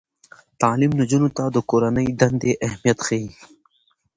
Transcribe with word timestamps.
تعلیم 0.61 0.91
نجونو 0.99 1.29
ته 1.37 1.43
د 1.55 1.57
کورنۍ 1.69 2.07
دندې 2.19 2.51
اهمیت 2.65 2.99
ښيي. 3.05 3.25